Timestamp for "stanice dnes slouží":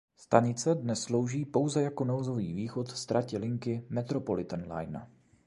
0.17-1.45